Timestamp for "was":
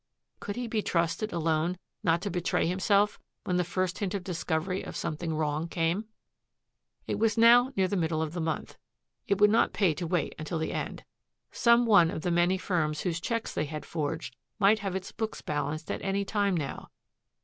7.19-7.37